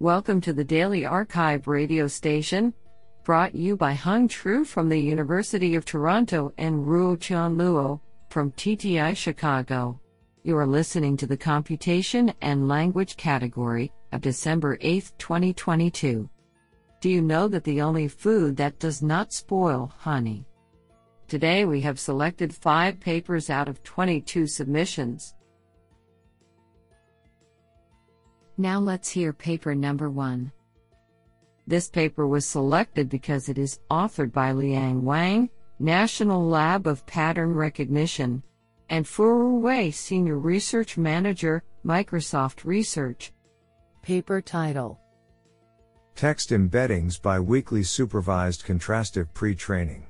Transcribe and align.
Welcome 0.00 0.40
to 0.42 0.52
the 0.52 0.62
Daily 0.62 1.04
Archive 1.04 1.66
radio 1.66 2.06
station, 2.06 2.72
brought 3.24 3.52
you 3.52 3.76
by 3.76 3.94
Hung 3.94 4.28
Tru 4.28 4.64
from 4.64 4.88
the 4.88 4.96
University 4.96 5.74
of 5.74 5.84
Toronto 5.84 6.52
and 6.56 6.86
Ruo 6.86 7.18
Chan 7.18 7.56
Luo 7.56 7.98
from 8.30 8.52
TTI 8.52 9.16
Chicago. 9.16 10.00
You 10.44 10.56
are 10.56 10.68
listening 10.68 11.16
to 11.16 11.26
the 11.26 11.36
Computation 11.36 12.32
and 12.42 12.68
Language 12.68 13.16
category 13.16 13.90
of 14.12 14.20
December 14.20 14.78
8, 14.80 15.10
2022. 15.18 16.30
Do 17.00 17.10
you 17.10 17.20
know 17.20 17.48
that 17.48 17.64
the 17.64 17.82
only 17.82 18.06
food 18.06 18.56
that 18.56 18.78
does 18.78 19.02
not 19.02 19.32
spoil 19.32 19.92
honey? 19.98 20.46
Today 21.26 21.64
we 21.64 21.80
have 21.80 21.98
selected 21.98 22.54
five 22.54 23.00
papers 23.00 23.50
out 23.50 23.68
of 23.68 23.82
22 23.82 24.46
submissions. 24.46 25.34
Now 28.60 28.80
let's 28.80 29.08
hear 29.08 29.32
paper 29.32 29.72
number 29.72 30.10
one. 30.10 30.50
This 31.68 31.88
paper 31.88 32.26
was 32.26 32.44
selected 32.44 33.08
because 33.08 33.48
it 33.48 33.56
is 33.56 33.78
authored 33.88 34.32
by 34.32 34.50
Liang 34.50 35.04
Wang, 35.04 35.48
National 35.78 36.44
Lab 36.44 36.88
of 36.88 37.06
Pattern 37.06 37.54
Recognition, 37.54 38.42
and 38.90 39.06
Furu 39.06 39.60
Wei, 39.60 39.92
Senior 39.92 40.38
Research 40.38 40.98
Manager, 40.98 41.62
Microsoft 41.86 42.64
Research. 42.64 43.32
Paper 44.02 44.40
title 44.40 44.98
Text 46.16 46.50
Embeddings 46.50 47.22
by 47.22 47.38
Weakly 47.38 47.84
Supervised 47.84 48.64
Contrastive 48.64 49.32
Pre-Training. 49.34 50.04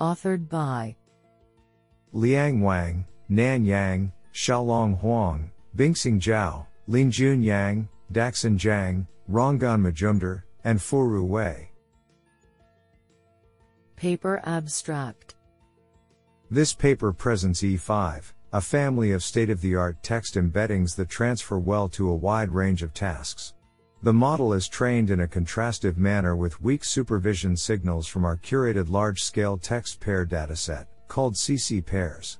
Authored 0.00 0.48
by 0.48 0.96
Liang 2.12 2.60
Wang, 2.60 3.04
Nan 3.28 3.64
Yang, 3.64 4.10
Xiaolong 4.32 4.98
Huang, 4.98 5.52
Binxing 5.76 6.20
Jiao, 6.20 6.66
Linjun 6.88 7.42
Yang, 7.44 7.88
Daxin 8.12 8.58
Jiang, 8.58 9.06
Rangan 9.30 9.80
Majumder, 9.80 10.42
and 10.64 10.78
Furu 10.78 11.26
Wei. 11.26 11.70
Paper 13.96 14.40
Abstract 14.44 15.34
This 16.50 16.72
paper 16.72 17.12
presents 17.12 17.62
E5, 17.62 18.32
a 18.52 18.60
family 18.60 19.12
of 19.12 19.22
state 19.22 19.50
of 19.50 19.60
the 19.60 19.74
art 19.74 20.02
text 20.02 20.36
embeddings 20.36 20.96
that 20.96 21.08
transfer 21.08 21.58
well 21.58 21.88
to 21.90 22.08
a 22.08 22.16
wide 22.16 22.50
range 22.50 22.82
of 22.82 22.94
tasks. 22.94 23.54
The 24.02 24.12
model 24.12 24.52
is 24.52 24.68
trained 24.68 25.10
in 25.10 25.20
a 25.20 25.26
contrastive 25.26 25.96
manner 25.96 26.36
with 26.36 26.62
weak 26.62 26.84
supervision 26.84 27.56
signals 27.56 28.06
from 28.06 28.24
our 28.24 28.36
curated 28.36 28.88
large 28.88 29.20
scale 29.20 29.58
text 29.58 30.00
pair 30.00 30.24
dataset, 30.24 30.86
called 31.08 31.34
CC 31.34 31.84
pairs. 31.84 32.38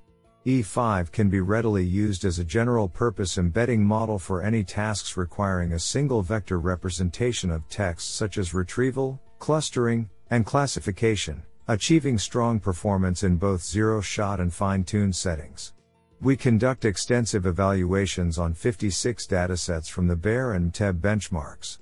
E5 0.49 1.13
can 1.13 1.29
be 1.29 1.41
readily 1.41 1.85
used 1.85 2.25
as 2.25 2.39
a 2.39 2.45
general 2.45 2.89
purpose 2.89 3.37
embedding 3.37 3.85
model 3.85 4.19
for 4.19 4.43
any 4.43 4.65
tasks 4.65 5.15
requiring 5.15 5.75
a 5.75 5.79
single 5.79 6.23
vector 6.23 6.59
representation 6.59 7.51
of 7.51 7.69
text 7.69 8.15
such 8.15 8.39
as 8.39 8.55
retrieval, 8.55 9.21
clustering, 9.41 10.09
and 10.31 10.47
classification, 10.47 11.43
achieving 11.69 12.17
strong 12.17 12.59
performance 12.59 13.25
in 13.25 13.37
both 13.37 13.63
zero 13.63 14.01
shot 14.01 14.41
and 14.41 14.55
fine 14.55 14.85
tuned 14.85 15.15
settings. 15.15 15.75
We 16.23 16.35
conduct 16.35 16.87
extensive 16.87 17.45
evaluations 17.45 18.39
on 18.39 18.55
56 18.55 19.27
datasets 19.27 19.91
from 19.91 20.07
the 20.07 20.17
BEIR 20.17 20.55
and 20.55 20.73
MTEB 20.73 20.99
benchmarks. 21.03 21.77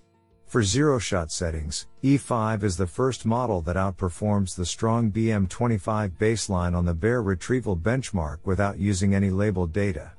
For 0.47 0.63
zero 0.63 1.01
shot 1.01 1.33
settings, 1.33 1.89
E5 2.05 2.63
is 2.63 2.77
the 2.77 2.87
first 2.87 3.27
model 3.27 3.61
that 3.63 3.75
outperforms 3.75 4.55
the 4.55 4.65
strong 4.65 5.11
BM25 5.11 6.11
baseline 6.11 6.73
on 6.73 6.85
the 6.85 6.95
BEIR 6.95 7.21
retrieval 7.21 7.77
benchmark 7.77 8.39
without 8.45 8.79
using 8.79 9.13
any 9.13 9.31
labeled 9.31 9.73
data. 9.73 10.13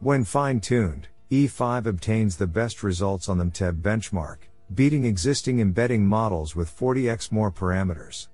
When 0.00 0.22
fine 0.24 0.60
tuned, 0.60 1.08
E5 1.30 1.86
obtains 1.86 2.36
the 2.36 2.46
best 2.46 2.82
results 2.82 3.30
on 3.30 3.38
the 3.38 3.44
MTEB 3.46 3.80
benchmark, 3.80 4.36
beating 4.74 5.06
existing 5.06 5.60
embedding 5.60 6.06
models 6.06 6.54
with 6.54 6.76
40x 6.78 7.32
more 7.32 7.50
parameters. 7.50 8.28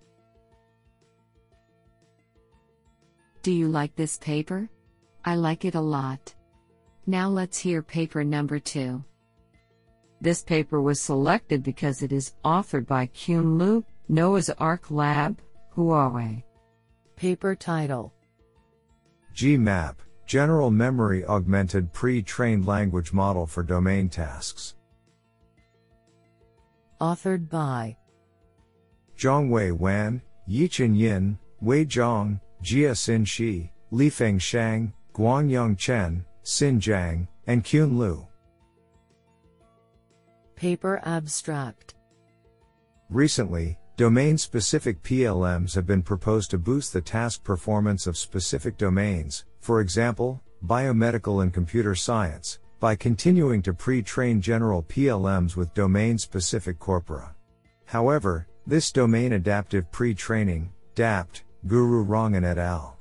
Do 3.44 3.52
you 3.52 3.68
like 3.68 3.94
this 3.94 4.18
paper? 4.18 4.68
I 5.24 5.36
like 5.36 5.64
it 5.64 5.76
a 5.76 5.80
lot. 5.80 6.34
Now 7.06 7.28
let's 7.28 7.56
hear 7.56 7.82
paper 7.82 8.24
number 8.24 8.58
two. 8.58 9.04
This 10.20 10.42
paper 10.42 10.80
was 10.80 11.00
selected 11.00 11.62
because 11.62 12.02
it 12.02 12.12
is 12.12 12.34
authored 12.44 12.86
by 12.86 13.08
Qun 13.08 13.58
Liu, 13.58 13.84
Noah's 14.08 14.50
Ark 14.50 14.90
Lab, 14.90 15.40
Huawei. 15.76 16.42
Paper 17.16 17.54
title 17.54 18.12
GMAP, 19.34 19.96
General 20.26 20.70
Memory 20.70 21.24
Augmented 21.24 21.92
Pre-Trained 21.92 22.66
Language 22.66 23.12
Model 23.12 23.46
for 23.46 23.62
Domain 23.62 24.08
Tasks. 24.08 24.74
Authored 27.00 27.48
by 27.48 27.96
Zhongwei 29.18 29.72
Wan, 29.72 30.22
Yichun 30.48 30.96
Yin, 30.96 31.38
Wei 31.60 31.84
Zhang, 31.84 32.40
Jia 32.62 32.92
Xin 32.92 33.26
Shi, 33.26 33.70
Lifeng 33.92 34.40
Shang, 34.40 34.92
Guangyong 35.14 35.76
Chen, 35.78 36.24
Xin 36.44 36.80
Jiang, 36.80 37.28
and 37.46 37.64
Qun 37.64 37.98
Liu. 37.98 38.26
Paper 40.56 41.02
Abstract 41.04 41.94
Recently, 43.10 43.78
domain 43.98 44.38
specific 44.38 45.02
PLMs 45.02 45.74
have 45.74 45.86
been 45.86 46.02
proposed 46.02 46.50
to 46.50 46.58
boost 46.58 46.94
the 46.94 47.00
task 47.02 47.44
performance 47.44 48.06
of 48.06 48.16
specific 48.16 48.78
domains, 48.78 49.44
for 49.60 49.82
example, 49.82 50.42
biomedical 50.64 51.42
and 51.42 51.52
computer 51.52 51.94
science, 51.94 52.58
by 52.80 52.96
continuing 52.96 53.60
to 53.60 53.74
pre 53.74 54.02
train 54.02 54.40
general 54.40 54.82
PLMs 54.84 55.56
with 55.56 55.74
domain 55.74 56.16
specific 56.16 56.78
corpora. 56.78 57.34
However, 57.84 58.48
this 58.66 58.90
domain 58.90 59.34
adaptive 59.34 59.92
pre 59.92 60.14
training, 60.14 60.72
DAPT, 60.94 61.44
Gururangan 61.66 62.44
et 62.44 62.56
al. 62.56 62.96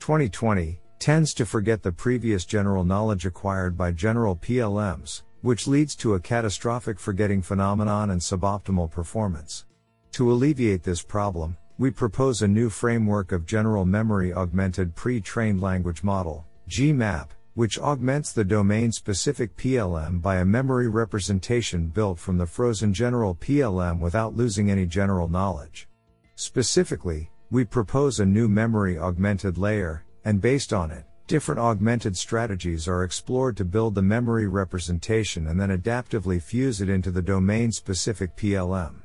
2020, 0.00 0.78
tends 0.98 1.32
to 1.32 1.46
forget 1.46 1.82
the 1.82 1.90
previous 1.90 2.44
general 2.44 2.84
knowledge 2.84 3.24
acquired 3.24 3.78
by 3.78 3.92
general 3.92 4.36
PLMs, 4.36 5.22
which 5.42 5.66
leads 5.66 5.94
to 5.96 6.14
a 6.14 6.20
catastrophic 6.20 6.98
forgetting 6.98 7.42
phenomenon 7.42 8.10
and 8.10 8.20
suboptimal 8.20 8.90
performance. 8.90 9.64
To 10.12 10.32
alleviate 10.32 10.82
this 10.82 11.02
problem, 11.02 11.56
we 11.78 11.90
propose 11.90 12.42
a 12.42 12.48
new 12.48 12.68
framework 12.70 13.30
of 13.30 13.46
General 13.46 13.84
Memory 13.84 14.32
Augmented 14.32 14.96
Pre-Trained 14.96 15.60
Language 15.60 16.02
Model, 16.02 16.44
GMAP, 16.68 17.28
which 17.54 17.78
augments 17.78 18.32
the 18.32 18.44
domain-specific 18.44 19.56
PLM 19.56 20.22
by 20.22 20.36
a 20.36 20.44
memory 20.44 20.88
representation 20.88 21.88
built 21.88 22.18
from 22.18 22.36
the 22.36 22.46
frozen 22.46 22.92
general 22.92 23.34
PLM 23.34 24.00
without 24.00 24.36
losing 24.36 24.70
any 24.70 24.86
general 24.86 25.28
knowledge. 25.28 25.88
Specifically, 26.36 27.30
we 27.50 27.64
propose 27.64 28.20
a 28.20 28.26
new 28.26 28.48
memory 28.48 28.98
augmented 28.98 29.58
layer, 29.58 30.04
and 30.24 30.40
based 30.40 30.72
on 30.72 30.90
it, 30.90 31.04
Different 31.28 31.60
augmented 31.60 32.16
strategies 32.16 32.88
are 32.88 33.04
explored 33.04 33.54
to 33.58 33.64
build 33.66 33.94
the 33.94 34.00
memory 34.00 34.46
representation 34.46 35.48
and 35.48 35.60
then 35.60 35.68
adaptively 35.68 36.40
fuse 36.40 36.80
it 36.80 36.88
into 36.88 37.10
the 37.10 37.20
domain 37.20 37.70
specific 37.70 38.34
PLM. 38.34 39.02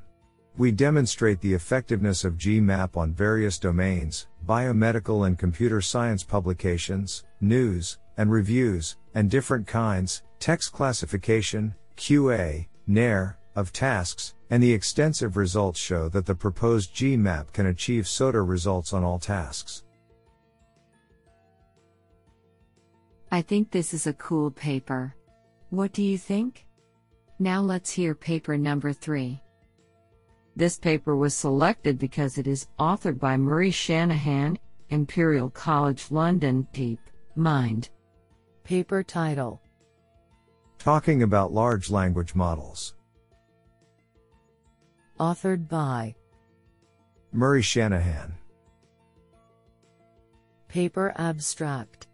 We 0.56 0.72
demonstrate 0.72 1.42
the 1.42 1.54
effectiveness 1.54 2.24
of 2.24 2.38
GMAP 2.38 2.96
on 2.96 3.12
various 3.12 3.60
domains, 3.60 4.28
biomedical 4.48 5.28
and 5.28 5.38
computer 5.38 5.82
science 5.82 6.24
publications, 6.24 7.26
news, 7.42 7.98
and 8.16 8.32
reviews, 8.32 8.96
and 9.14 9.30
different 9.30 9.68
kinds, 9.68 10.24
text 10.40 10.72
classification, 10.72 11.76
QA, 11.98 12.68
NER, 12.88 13.38
of 13.54 13.74
tasks, 13.74 14.34
and 14.50 14.64
the 14.64 14.72
extensive 14.72 15.36
results 15.36 15.78
show 15.78 16.08
that 16.08 16.26
the 16.26 16.36
proposed 16.36 16.96
GMAP 16.96 17.52
can 17.52 17.66
achieve 17.66 18.08
SOTA 18.08 18.42
results 18.42 18.94
on 18.94 19.04
all 19.04 19.20
tasks. 19.20 19.84
I 23.34 23.42
think 23.42 23.72
this 23.72 23.96
is 23.96 24.06
a 24.06 24.14
cool 24.14 24.52
paper. 24.52 25.16
What 25.72 25.92
do 25.92 26.04
you 26.04 26.20
think? 26.20 26.68
Now 27.40 27.62
let's 27.62 27.90
hear 27.90 28.14
paper 28.14 28.60
number 28.60 28.94
three. 28.94 29.42
This 30.56 30.78
paper 30.78 31.16
was 31.16 31.34
selected 31.34 31.98
because 31.98 32.38
it 32.38 32.46
is 32.46 32.68
authored 32.78 33.18
by 33.18 33.38
Murray 33.38 33.72
Shanahan, 33.72 34.60
Imperial 34.90 35.50
College 35.50 36.12
London, 36.12 36.68
Deep 36.74 37.00
Mind. 37.36 37.90
Paper 38.64 39.02
title 39.02 39.60
Talking 40.78 41.24
about 41.24 41.52
Large 41.52 41.90
Language 41.90 42.36
Models. 42.36 42.94
Authored 45.20 45.68
by 45.68 46.14
Murray 47.32 47.64
Shanahan. 47.64 48.36
Paper 50.68 51.16
abstract 51.18 52.06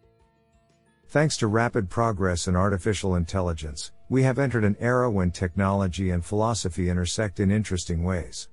Thanks 1.10 1.38
to 1.38 1.48
rapid 1.48 1.90
progress 1.90 2.48
in 2.48 2.56
artificial 2.56 3.16
intelligence, 3.16 3.94
we 4.10 4.22
have 4.22 4.38
entered 4.38 4.64
an 4.64 4.78
era 4.80 5.10
when 5.10 5.32
technology 5.32 6.12
and 6.12 6.24
philosophy 6.24 6.88
intersect 6.88 7.40
in 7.40 7.50
interesting 7.50 8.04
ways. 8.04 8.48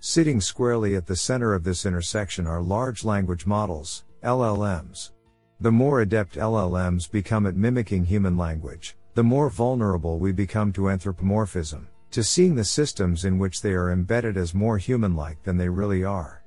Sitting 0.00 0.38
squarely 0.38 0.94
at 0.94 1.06
the 1.06 1.16
center 1.16 1.54
of 1.54 1.64
this 1.64 1.86
intersection 1.86 2.46
are 2.46 2.60
large 2.60 3.02
language 3.02 3.46
models, 3.46 4.04
LLMs. 4.22 5.12
The 5.60 5.72
more 5.72 6.02
adept 6.02 6.34
LLMs 6.34 7.10
become 7.10 7.46
at 7.46 7.56
mimicking 7.56 8.04
human 8.04 8.36
language, 8.36 8.94
the 9.14 9.24
more 9.24 9.48
vulnerable 9.48 10.18
we 10.18 10.32
become 10.32 10.70
to 10.74 10.90
anthropomorphism, 10.90 11.88
to 12.10 12.22
seeing 12.22 12.54
the 12.54 12.62
systems 12.62 13.24
in 13.24 13.38
which 13.38 13.62
they 13.62 13.72
are 13.72 13.90
embedded 13.90 14.36
as 14.36 14.52
more 14.52 14.76
human 14.76 15.16
like 15.16 15.42
than 15.44 15.56
they 15.56 15.70
really 15.70 16.04
are. 16.04 16.42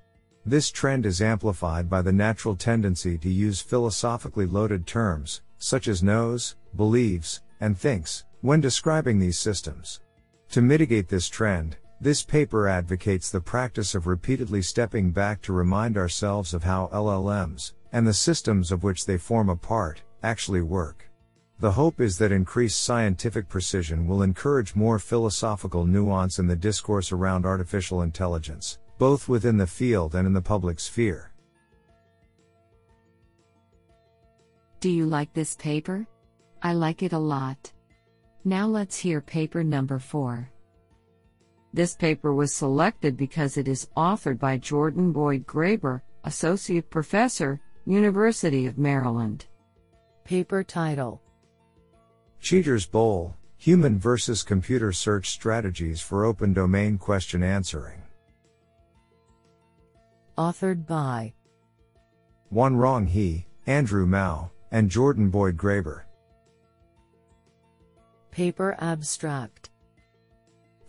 This 0.45 0.69
trend 0.69 1.07
is 1.07 1.23
amplified 1.23 1.89
by 1.89 2.03
the 2.03 2.13
natural 2.13 2.55
tendency 2.55 3.17
to 3.17 3.29
use 3.29 3.61
philosophically 3.61 4.45
loaded 4.45 4.85
terms, 4.85 5.41
such 5.65 5.87
as 5.87 6.03
knows, 6.03 6.55
believes, 6.75 7.41
and 7.59 7.75
thinks, 7.75 8.23
when 8.41 8.61
describing 8.61 9.17
these 9.17 9.39
systems. 9.39 9.99
To 10.49 10.61
mitigate 10.61 11.09
this 11.09 11.27
trend, 11.27 11.77
this 11.99 12.21
paper 12.21 12.67
advocates 12.67 13.31
the 13.31 13.41
practice 13.41 13.95
of 13.95 14.05
repeatedly 14.05 14.61
stepping 14.61 15.09
back 15.09 15.41
to 15.41 15.53
remind 15.53 15.97
ourselves 15.97 16.53
of 16.53 16.63
how 16.63 16.87
LLMs, 16.93 17.73
and 17.91 18.05
the 18.05 18.13
systems 18.13 18.71
of 18.71 18.83
which 18.83 19.07
they 19.07 19.17
form 19.17 19.49
a 19.49 19.55
part, 19.55 20.03
actually 20.21 20.61
work. 20.61 21.09
The 21.59 21.71
hope 21.71 21.99
is 21.99 22.19
that 22.19 22.31
increased 22.31 22.83
scientific 22.83 23.49
precision 23.49 24.05
will 24.05 24.21
encourage 24.21 24.75
more 24.75 24.99
philosophical 24.99 25.87
nuance 25.87 26.37
in 26.37 26.45
the 26.45 26.55
discourse 26.55 27.11
around 27.11 27.43
artificial 27.43 28.03
intelligence, 28.03 28.77
both 28.99 29.27
within 29.27 29.57
the 29.57 29.65
field 29.65 30.13
and 30.13 30.27
in 30.27 30.33
the 30.33 30.43
public 30.43 30.79
sphere. 30.79 31.31
Do 34.79 34.89
you 34.89 35.05
like 35.05 35.33
this 35.33 35.55
paper? 35.55 36.07
I 36.61 36.73
like 36.73 37.03
it 37.03 37.13
a 37.13 37.19
lot. 37.19 37.71
Now 38.43 38.67
let's 38.67 38.97
hear 38.97 39.21
paper 39.21 39.63
number 39.63 39.99
4. 39.99 40.49
This 41.73 41.95
paper 41.95 42.33
was 42.33 42.53
selected 42.53 43.17
because 43.17 43.57
it 43.57 43.67
is 43.67 43.89
authored 43.97 44.39
by 44.39 44.57
Jordan 44.57 45.11
Boyd 45.11 45.45
Graber, 45.45 46.01
Associate 46.23 46.89
Professor, 46.89 47.59
University 47.85 48.65
of 48.65 48.77
Maryland. 48.77 49.45
Paper 50.23 50.63
title 50.63 51.21
Cheater's 52.39 52.85
Bowl 52.85 53.35
Human 53.57 53.97
versus 53.97 54.43
Computer 54.43 54.91
Search 54.91 55.29
Strategies 55.31 55.99
for 55.99 56.25
Open 56.25 56.53
Domain 56.53 56.97
Question 56.97 57.41
Answering. 57.41 58.01
Authored 60.37 60.85
by 60.85 61.33
Wanrong 62.53 63.07
He, 63.07 63.47
Andrew 63.65 64.05
Mao, 64.05 64.51
and 64.75 64.91
Jordan 64.91 65.29
Boyd 65.29 65.55
Graber. 65.55 66.01
Paper 68.29 68.75
Abstract 68.79 69.69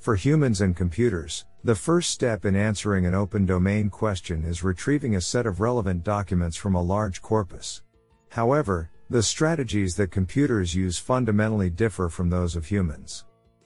For 0.00 0.16
humans 0.16 0.60
and 0.60 0.76
computers, 0.76 1.44
the 1.62 1.76
first 1.76 2.10
step 2.10 2.44
in 2.44 2.56
answering 2.56 3.06
an 3.06 3.14
open 3.14 3.46
domain 3.46 3.88
question 3.88 4.42
is 4.42 4.64
retrieving 4.64 5.14
a 5.14 5.20
set 5.20 5.46
of 5.46 5.60
relevant 5.60 6.02
documents 6.02 6.56
from 6.56 6.74
a 6.74 6.82
large 6.82 7.22
corpus. 7.22 7.82
However, 8.30 8.90
the 9.08 9.22
strategies 9.22 9.94
that 9.94 10.10
computers 10.10 10.74
use 10.74 10.98
fundamentally 10.98 11.70
differ 11.70 12.08
from 12.08 12.28
those 12.28 12.56
of 12.56 12.66
humans. 12.66 13.24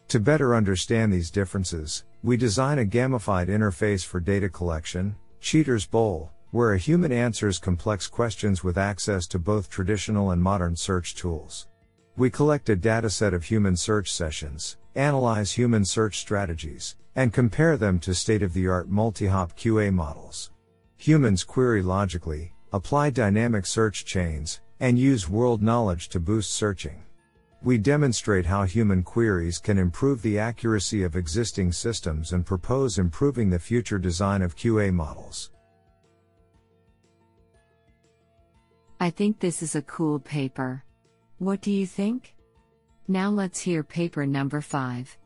To 0.08 0.20
better 0.20 0.54
understand 0.54 1.10
these 1.10 1.30
differences, 1.30 2.04
we 2.22 2.36
design 2.36 2.80
a 2.80 2.84
gamified 2.84 3.48
interface 3.48 4.04
for 4.04 4.20
data 4.20 4.50
collection, 4.50 5.16
Cheater's 5.40 5.86
Bowl, 5.86 6.30
where 6.50 6.72
a 6.72 6.78
human 6.78 7.12
answers 7.12 7.58
complex 7.58 8.08
questions 8.08 8.64
with 8.64 8.76
access 8.76 9.26
to 9.28 9.38
both 9.38 9.70
traditional 9.70 10.32
and 10.32 10.42
modern 10.42 10.74
search 10.74 11.14
tools. 11.14 11.68
We 12.16 12.28
collect 12.28 12.68
a 12.68 12.76
dataset 12.76 13.32
of 13.32 13.44
human 13.44 13.76
search 13.76 14.12
sessions, 14.12 14.76
analyze 14.96 15.52
human 15.52 15.84
search 15.84 16.18
strategies, 16.18 16.96
and 17.14 17.32
compare 17.32 17.76
them 17.76 18.00
to 18.00 18.14
state 18.14 18.42
of 18.42 18.52
the 18.52 18.66
art 18.66 18.88
multi 18.88 19.26
hop 19.26 19.56
QA 19.56 19.92
models. 19.92 20.50
Humans 20.96 21.44
query 21.44 21.82
logically, 21.82 22.52
apply 22.72 23.10
dynamic 23.10 23.64
search 23.64 24.04
chains, 24.04 24.60
and 24.80 24.98
use 24.98 25.28
world 25.28 25.62
knowledge 25.62 26.08
to 26.08 26.18
boost 26.18 26.52
searching. 26.52 27.02
We 27.62 27.78
demonstrate 27.78 28.46
how 28.46 28.64
human 28.64 29.02
queries 29.02 29.58
can 29.58 29.78
improve 29.78 30.22
the 30.22 30.38
accuracy 30.38 31.02
of 31.02 31.14
existing 31.14 31.72
systems 31.72 32.32
and 32.32 32.44
propose 32.44 32.98
improving 32.98 33.50
the 33.50 33.58
future 33.58 33.98
design 33.98 34.42
of 34.42 34.56
QA 34.56 34.92
models. 34.92 35.50
I 39.02 39.08
think 39.08 39.40
this 39.40 39.62
is 39.62 39.76
a 39.76 39.82
cool 39.82 40.18
paper. 40.18 40.84
What 41.38 41.62
do 41.62 41.70
you 41.70 41.86
think? 41.86 42.34
Now 43.08 43.30
let's 43.30 43.58
hear 43.58 43.82
paper 43.82 44.26
number 44.26 44.60
5. 44.60 45.16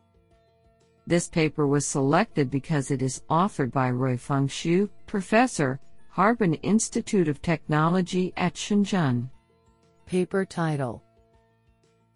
This 1.05 1.27
paper 1.27 1.67
was 1.67 1.85
selected 1.85 2.49
because 2.49 2.89
it 2.89 3.01
is 3.01 3.23
authored 3.29 3.73
by 3.73 3.91
Ruifeng 3.91 4.47
Xu, 4.47 4.89
professor, 5.05 5.81
Harbin 6.09 6.53
Institute 6.55 7.27
of 7.27 7.41
Technology 7.41 8.31
at 8.37 8.53
Shenzhen. 8.53 9.29
Paper 10.05 10.45
title 10.45 11.03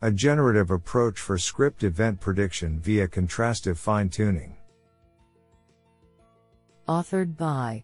A 0.02 0.12
generative 0.12 0.72
approach 0.72 1.20
for 1.20 1.38
script 1.38 1.84
event 1.84 2.22
prediction 2.22 2.80
via 2.80 3.06
contrastive 3.06 3.76
fine 3.76 4.08
tuning. 4.08 4.56
Authored 6.88 7.36
by 7.36 7.84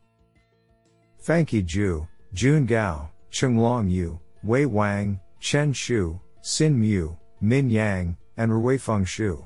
Fangqi 1.22 1.62
Zhu, 1.66 2.08
Jun 2.34 2.66
Gao, 2.66 3.10
Chenglong 3.36 3.92
Yu, 3.92 4.18
Wei 4.44 4.66
Wang, 4.66 5.20
Chen 5.42 5.74
Xu, 5.74 6.18
Xin 6.42 6.74
Mu, 6.74 7.18
Min 7.42 7.70
Yang, 7.70 8.16
and 8.38 8.50
Ruifeng 8.50 9.04
Xu. 9.04 9.46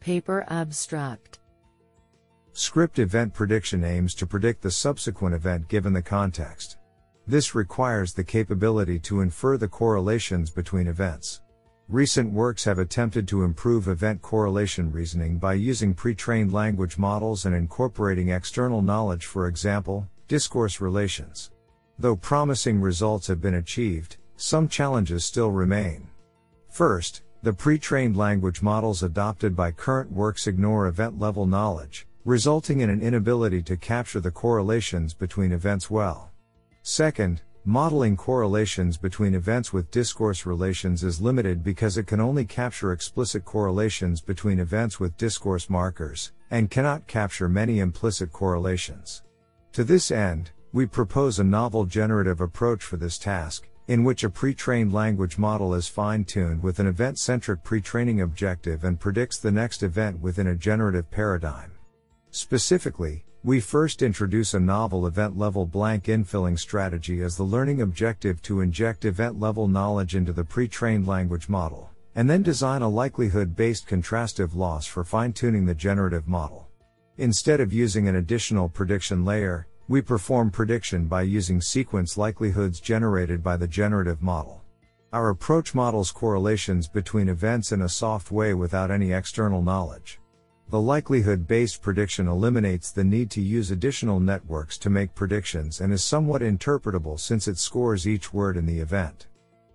Paper 0.00 0.46
Abstract 0.48 1.38
Script 2.54 2.98
event 2.98 3.34
prediction 3.34 3.84
aims 3.84 4.14
to 4.14 4.26
predict 4.26 4.62
the 4.62 4.70
subsequent 4.70 5.34
event 5.34 5.68
given 5.68 5.92
the 5.92 6.00
context. 6.00 6.78
This 7.26 7.54
requires 7.54 8.14
the 8.14 8.24
capability 8.24 8.98
to 9.00 9.20
infer 9.20 9.58
the 9.58 9.68
correlations 9.68 10.48
between 10.48 10.86
events. 10.86 11.42
Recent 11.90 12.32
works 12.32 12.64
have 12.64 12.78
attempted 12.78 13.28
to 13.28 13.44
improve 13.44 13.86
event 13.88 14.22
correlation 14.22 14.90
reasoning 14.90 15.36
by 15.36 15.52
using 15.52 15.92
pre 15.92 16.14
trained 16.14 16.54
language 16.54 16.96
models 16.96 17.44
and 17.44 17.54
incorporating 17.54 18.30
external 18.30 18.80
knowledge, 18.80 19.26
for 19.26 19.46
example, 19.46 20.08
discourse 20.30 20.80
relations. 20.80 21.50
Though 21.98 22.14
promising 22.14 22.80
results 22.80 23.26
have 23.26 23.40
been 23.40 23.54
achieved, 23.54 24.18
some 24.36 24.68
challenges 24.68 25.24
still 25.24 25.50
remain. 25.50 26.06
First, 26.68 27.22
the 27.42 27.52
pre-trained 27.52 28.16
language 28.16 28.62
models 28.62 29.02
adopted 29.02 29.56
by 29.56 29.72
current 29.72 30.12
works 30.12 30.46
ignore 30.46 30.86
event-level 30.86 31.46
knowledge, 31.46 32.06
resulting 32.24 32.78
in 32.78 32.90
an 32.90 33.02
inability 33.02 33.60
to 33.64 33.76
capture 33.76 34.20
the 34.20 34.30
correlations 34.30 35.14
between 35.14 35.50
events 35.50 35.90
well. 35.90 36.30
Second, 36.82 37.42
modeling 37.64 38.16
correlations 38.16 38.96
between 38.96 39.34
events 39.34 39.72
with 39.72 39.90
discourse 39.90 40.46
relations 40.46 41.02
is 41.02 41.20
limited 41.20 41.64
because 41.64 41.98
it 41.98 42.06
can 42.06 42.20
only 42.20 42.44
capture 42.44 42.92
explicit 42.92 43.44
correlations 43.44 44.20
between 44.20 44.60
events 44.60 45.00
with 45.00 45.16
discourse 45.16 45.68
markers, 45.68 46.30
and 46.52 46.70
cannot 46.70 47.08
capture 47.08 47.48
many 47.48 47.80
implicit 47.80 48.30
correlations. 48.30 49.22
To 49.74 49.84
this 49.84 50.10
end, 50.10 50.50
we 50.72 50.86
propose 50.86 51.38
a 51.38 51.44
novel 51.44 51.84
generative 51.84 52.40
approach 52.40 52.82
for 52.82 52.96
this 52.96 53.18
task, 53.18 53.68
in 53.86 54.02
which 54.02 54.24
a 54.24 54.30
pre-trained 54.30 54.92
language 54.92 55.38
model 55.38 55.74
is 55.74 55.86
fine-tuned 55.86 56.60
with 56.60 56.80
an 56.80 56.88
event-centric 56.88 57.62
pre-training 57.62 58.20
objective 58.20 58.82
and 58.82 58.98
predicts 58.98 59.38
the 59.38 59.50
next 59.52 59.84
event 59.84 60.20
within 60.20 60.48
a 60.48 60.56
generative 60.56 61.08
paradigm. 61.10 61.70
Specifically, 62.32 63.24
we 63.44 63.60
first 63.60 64.02
introduce 64.02 64.54
a 64.54 64.60
novel 64.60 65.06
event-level 65.06 65.66
blank 65.66 66.04
infilling 66.04 66.58
strategy 66.58 67.22
as 67.22 67.36
the 67.36 67.44
learning 67.44 67.80
objective 67.80 68.42
to 68.42 68.60
inject 68.62 69.04
event-level 69.04 69.68
knowledge 69.68 70.16
into 70.16 70.32
the 70.32 70.44
pre-trained 70.44 71.06
language 71.06 71.48
model, 71.48 71.90
and 72.16 72.28
then 72.28 72.42
design 72.42 72.82
a 72.82 72.88
likelihood-based 72.88 73.86
contrastive 73.86 74.56
loss 74.56 74.84
for 74.84 75.04
fine-tuning 75.04 75.64
the 75.64 75.74
generative 75.74 76.26
model. 76.26 76.69
Instead 77.18 77.60
of 77.60 77.72
using 77.72 78.08
an 78.08 78.16
additional 78.16 78.68
prediction 78.68 79.24
layer, 79.24 79.66
we 79.88 80.00
perform 80.00 80.50
prediction 80.50 81.06
by 81.06 81.22
using 81.22 81.60
sequence 81.60 82.16
likelihoods 82.16 82.80
generated 82.80 83.42
by 83.42 83.56
the 83.56 83.66
generative 83.66 84.22
model. 84.22 84.62
Our 85.12 85.30
approach 85.30 85.74
models 85.74 86.12
correlations 86.12 86.86
between 86.86 87.28
events 87.28 87.72
in 87.72 87.82
a 87.82 87.88
soft 87.88 88.30
way 88.30 88.54
without 88.54 88.92
any 88.92 89.12
external 89.12 89.60
knowledge. 89.60 90.20
The 90.70 90.80
likelihood 90.80 91.48
based 91.48 91.82
prediction 91.82 92.28
eliminates 92.28 92.92
the 92.92 93.02
need 93.02 93.28
to 93.32 93.40
use 93.40 93.72
additional 93.72 94.20
networks 94.20 94.78
to 94.78 94.88
make 94.88 95.16
predictions 95.16 95.80
and 95.80 95.92
is 95.92 96.04
somewhat 96.04 96.42
interpretable 96.42 97.18
since 97.18 97.48
it 97.48 97.58
scores 97.58 98.06
each 98.06 98.32
word 98.32 98.56
in 98.56 98.66
the 98.66 98.78
event. 98.78 99.26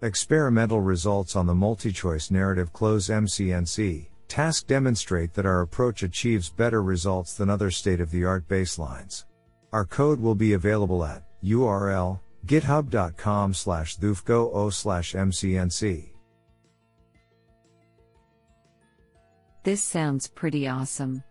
Experimental 0.01 0.79
results 0.79 1.35
on 1.35 1.45
the 1.45 1.53
multi-choice 1.53 2.31
narrative 2.31 2.71
cloze 2.71 3.09
MCNC 3.09 4.07
task 4.27 4.67
demonstrate 4.67 5.33
that 5.33 5.45
our 5.45 5.61
approach 5.61 6.03
achieves 6.03 6.49
better 6.49 6.83
results 6.83 7.35
than 7.35 7.49
other 7.49 7.71
state-of-the-art 7.71 8.47
baselines. 8.47 9.25
Our 9.71 9.85
code 9.85 10.19
will 10.19 10.35
be 10.35 10.53
available 10.53 11.03
at 11.03 11.23
URL 11.43 12.19
github.com 12.45 13.53
slash 13.53 13.97
thufgo 13.97 14.71
slash 14.71 15.13
mcnc. 15.13 16.09
This 19.63 19.83
sounds 19.83 20.27
pretty 20.27 20.67
awesome. 20.67 21.23